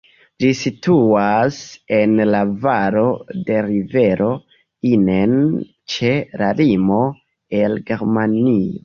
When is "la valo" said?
2.35-3.03